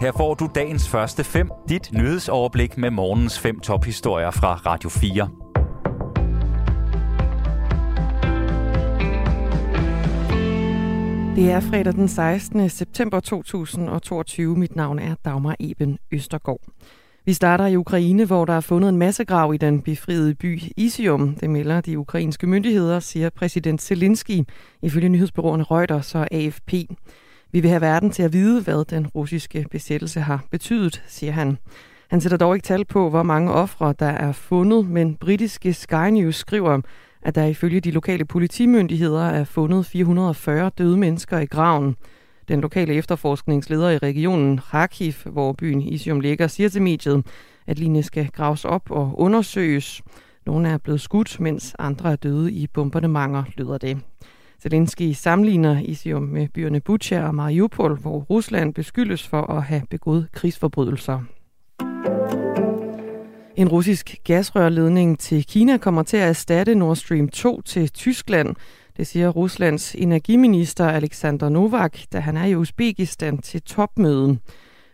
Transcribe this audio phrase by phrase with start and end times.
[0.00, 5.28] Her får du dagens første fem, dit nyhedsoverblik med morgens fem tophistorier fra Radio 4.
[11.36, 12.70] Det er fredag den 16.
[12.70, 14.56] september 2022.
[14.56, 16.60] Mit navn er Dagmar Eben Østergaard.
[17.24, 21.34] Vi starter i Ukraine, hvor der er fundet en massegrav i den befriede by Isium.
[21.34, 24.40] Det melder de ukrainske myndigheder, siger præsident Zelensky,
[24.82, 26.74] ifølge nyhedsbyråerne Reuters og AFP.
[27.52, 31.58] Vi vil have verden til at vide, hvad den russiske besættelse har betydet, siger han.
[32.10, 36.08] Han sætter dog ikke tal på, hvor mange ofre der er fundet, men britiske Sky
[36.10, 36.80] News skriver,
[37.22, 41.96] at der ifølge de lokale politimyndigheder er fundet 440 døde mennesker i graven.
[42.48, 47.26] Den lokale efterforskningsleder i regionen, Kharkiv, hvor byen Isium ligger, siger til mediet,
[47.66, 50.02] at linjen skal graves op og undersøges.
[50.46, 53.98] Nogle er blevet skudt, mens andre er døde i bombardementer, lyder det.
[54.62, 60.28] Zelensky sammenligner Isium med byerne Bucha og Mariupol, hvor Rusland beskyldes for at have begået
[60.32, 61.20] krigsforbrydelser.
[63.56, 68.56] En russisk gasrørledning til Kina kommer til at erstatte Nord Stream 2 til Tyskland.
[68.96, 74.40] Det siger Ruslands energiminister Alexander Novak, da han er i Uzbekistan til topmøden.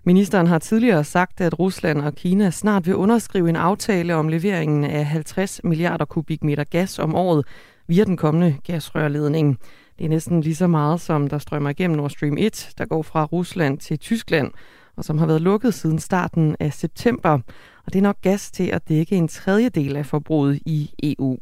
[0.05, 4.85] Ministeren har tidligere sagt, at Rusland og Kina snart vil underskrive en aftale om leveringen
[4.85, 7.47] af 50 milliarder kubikmeter gas om året
[7.89, 9.59] via den kommende gasrørledning.
[9.99, 13.03] Det er næsten lige så meget, som der strømmer igennem Nord Stream 1, der går
[13.03, 14.53] fra Rusland til Tyskland,
[14.97, 17.39] og som har været lukket siden starten af september.
[17.87, 21.39] Og det er nok gas til at dække en tredjedel af forbruget i EU.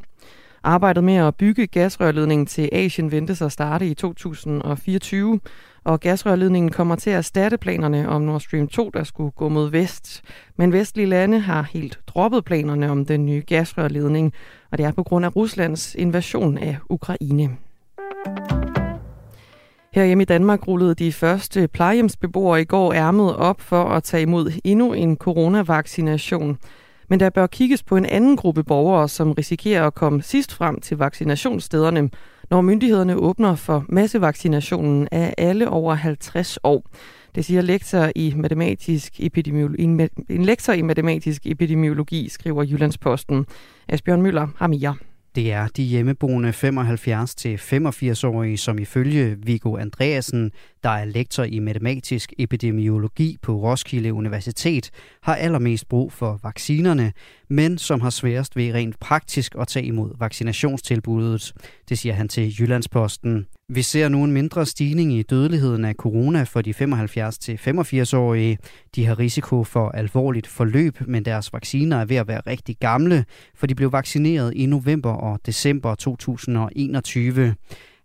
[0.67, 5.41] Arbejdet med at bygge gasrørledningen til Asien ventes at starte i 2024,
[5.85, 9.71] og gasrørledningen kommer til at erstatte planerne om Nord Stream 2, der skulle gå mod
[9.71, 10.23] vest.
[10.57, 14.33] Men vestlige lande har helt droppet planerne om den nye gasrørledning,
[14.73, 17.51] og det er på grund af Ruslands invasion af Ukraine.
[19.95, 24.23] Her hjemme i Danmark rullede de første plejehjemsbeboere i går ærmet op for at tage
[24.23, 26.59] imod endnu en coronavaccination.
[27.09, 30.81] Men der bør kigges på en anden gruppe borgere, som risikerer at komme sidst frem
[30.81, 32.11] til vaccinationsstederne,
[32.51, 36.91] når myndighederne åbner for massevaccinationen af alle over 50 år.
[37.35, 39.83] Det siger lektor i matematisk epidemiologi,
[40.31, 43.47] en lektor i matematisk epidemiologi, skriver Jyllandsposten.
[43.89, 44.95] Asbjørn Møller har mere.
[45.35, 50.53] Det er de hjemmeboende 75-85-årige, som ifølge Viggo Andreasen,
[50.83, 54.91] der er lektor i matematisk epidemiologi på Roskilde Universitet,
[55.23, 57.13] har allermest brug for vaccinerne,
[57.49, 61.53] men som har sværest ved rent praktisk at tage imod vaccinationstilbuddet.
[61.89, 63.47] Det siger han til Jyllandsposten.
[63.69, 68.59] Vi ser nu en mindre stigning i dødeligheden af corona for de 75-85-årige.
[68.95, 73.25] De har risiko for alvorligt forløb, men deres vacciner er ved at være rigtig gamle,
[73.55, 77.55] for de blev vaccineret i november og december 2021.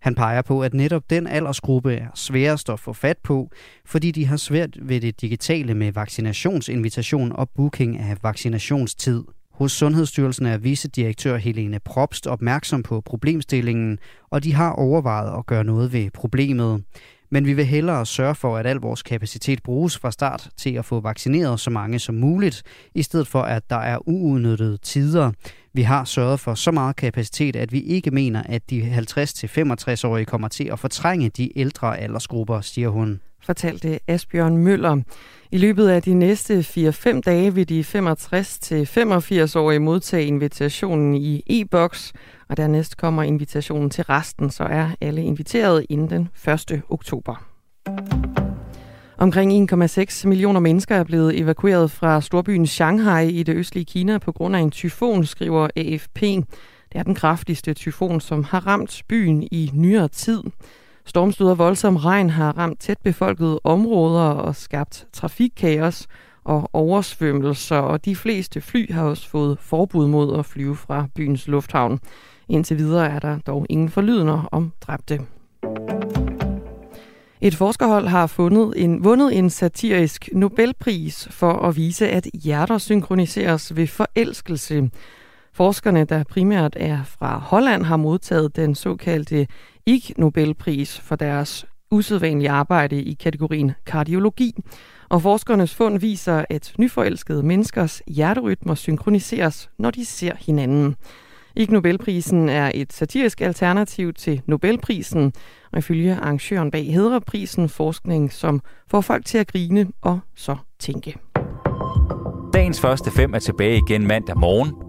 [0.01, 3.49] Han peger på, at netop den aldersgruppe er sværest at få fat på,
[3.85, 9.23] fordi de har svært ved det digitale med vaccinationsinvitation og booking af vaccinationstid.
[9.59, 13.99] Hos Sundhedsstyrelsen er vicedirektør Helene Probst opmærksom på problemstillingen,
[14.29, 16.83] og de har overvejet at gøre noget ved problemet.
[17.31, 20.85] Men vi vil hellere sørge for, at al vores kapacitet bruges fra start til at
[20.85, 22.63] få vaccineret så mange som muligt,
[22.95, 25.31] i stedet for at der er uudnyttede tider.
[25.73, 28.81] Vi har sørget for så meget kapacitet, at vi ikke mener, at de
[29.17, 33.21] 50-65-årige kommer til at fortrænge de ældre aldersgrupper, siger hun.
[33.49, 35.01] Fortalte Asbjørn Møller.
[35.51, 42.13] I løbet af de næste 4-5 dage vil de 65-85-årige modtage invitationen i e-boks,
[42.49, 46.29] og dernæst kommer invitationen til resten, så er alle inviteret inden den
[46.71, 46.81] 1.
[46.89, 47.45] oktober.
[49.17, 54.31] Omkring 1,6 millioner mennesker er blevet evakueret fra storbyen Shanghai i det østlige Kina på
[54.31, 56.21] grund af en tyfon, skriver AFP.
[56.91, 60.43] Det er den kraftigste tyfon, som har ramt byen i nyere tid.
[61.09, 66.07] Stormstød og voldsom regn har ramt tæt befolkede områder og skabt trafikkaos
[66.43, 71.47] og oversvømmelser, og de fleste fly har også fået forbud mod at flyve fra byens
[71.47, 71.99] lufthavn.
[72.49, 75.19] Indtil videre er der dog ingen forlydender om dræbte.
[77.41, 83.75] Et forskerhold har fundet en, vundet en satirisk Nobelpris for at vise, at hjerter synkroniseres
[83.75, 84.89] ved forelskelse.
[85.59, 89.47] Forskerne, der primært er fra Holland, har modtaget den såkaldte
[89.85, 94.55] Ig Nobelpris for deres usædvanlige arbejde i kategorien kardiologi.
[95.09, 100.95] Og forskernes fund viser, at nyforelskede menneskers hjerterytmer synkroniseres, når de ser hinanden.
[101.55, 105.33] Ig Nobelprisen er et satirisk alternativ til Nobelprisen,
[105.71, 111.15] og ifølge arrangøren bag Hedreprisen forskning, som får folk til at grine og så tænke.
[112.53, 114.88] Dagens første fem er tilbage igen mandag morgen.